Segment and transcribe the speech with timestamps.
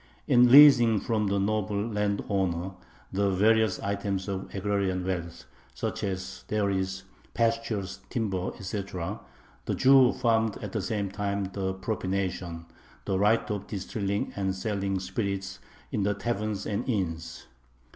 [0.27, 2.71] In leasing from the noble landowner
[3.13, 7.03] the various items of agrarian wealth, such as dairies,
[7.35, 9.19] pastures, timber, etc.,
[9.65, 12.65] the Jew farmed at the same time the "propination,"
[13.05, 15.59] the right of distilling and selling spirits
[15.91, 17.45] in the taverns and inns.